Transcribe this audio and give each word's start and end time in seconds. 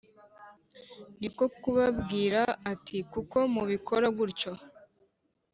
ni 1.19 1.29
ko 1.35 1.45
kubabwira 1.59 2.41
ati 2.71 2.97
kuki 3.11 3.39
mubikora 3.53 4.07
gutyo 4.17 4.51